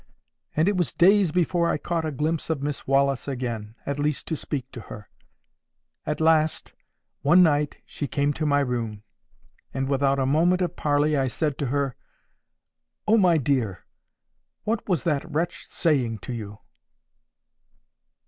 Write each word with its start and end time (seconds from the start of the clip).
And 0.55 0.67
it 0.67 0.75
was 0.75 0.95
days 0.95 1.31
before 1.31 1.69
I 1.69 1.77
caught 1.77 2.05
a 2.07 2.11
glimpse 2.11 2.49
of 2.49 2.63
Miss 2.63 2.87
Wallis 2.87 3.27
again, 3.27 3.75
at 3.85 3.99
least 3.99 4.25
to 4.29 4.35
speak 4.35 4.71
to 4.71 4.81
her. 4.89 5.07
At 6.07 6.19
last, 6.19 6.73
one 7.21 7.43
night 7.43 7.77
she 7.85 8.07
came 8.07 8.33
to 8.33 8.45
my 8.47 8.61
room; 8.61 9.03
and 9.75 9.87
without 9.87 10.17
a 10.17 10.25
moment 10.25 10.63
of 10.63 10.75
parley, 10.75 11.15
I 11.15 11.27
said 11.27 11.55
to 11.59 11.67
her, 11.67 11.95
"Oh, 13.07 13.17
my 13.19 13.37
dear! 13.37 13.85
what 14.63 14.89
was 14.89 15.03
that 15.03 15.29
wretch 15.29 15.67
saying 15.67 16.17
to 16.23 16.33
you?" 16.33 16.57